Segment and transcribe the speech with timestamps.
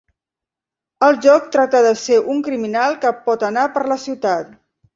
[1.07, 4.55] El joc tracta de ser un criminal que pot anar per la ciutat.